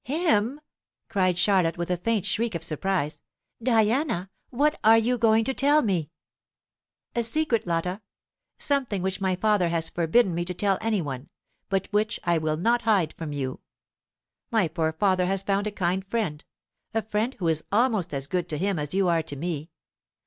"Him!" 0.03 0.59
cried 1.09 1.37
Charlotte, 1.37 1.77
with 1.77 1.91
a 1.91 1.97
faint 1.97 2.25
shriek 2.25 2.55
of 2.55 2.63
surprise. 2.63 3.21
"Diana, 3.61 4.31
WHAT 4.49 4.73
are 4.83 4.97
you 4.97 5.15
going 5.19 5.43
to 5.43 5.53
tell 5.53 5.83
me?" 5.83 6.09
"A 7.15 7.21
secret, 7.21 7.67
Lotta; 7.67 8.01
something 8.57 9.03
which 9.03 9.21
my 9.21 9.35
father 9.35 9.69
has 9.69 9.91
forbidden 9.91 10.33
me 10.33 10.43
to 10.43 10.55
tell 10.55 10.79
any 10.81 11.03
one, 11.03 11.29
but 11.69 11.87
which 11.91 12.19
I 12.23 12.39
will 12.39 12.57
not 12.57 12.81
hide 12.81 13.13
from 13.13 13.31
you. 13.31 13.59
My 14.49 14.67
poor 14.67 14.91
father 14.91 15.27
has 15.27 15.43
found 15.43 15.67
a 15.67 15.71
kind 15.71 16.03
friend 16.07 16.43
a 16.95 17.03
friend 17.03 17.35
who 17.35 17.47
is 17.47 17.63
almost 17.71 18.11
as 18.11 18.25
good 18.25 18.49
to 18.49 18.57
him 18.57 18.79
as 18.79 18.95
you 18.95 19.07
are 19.07 19.21
to 19.21 19.35
me. 19.35 19.69